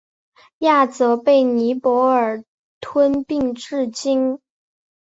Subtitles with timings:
[0.61, 2.43] 亚泽被尼泊尔
[2.79, 4.39] 吞并至今。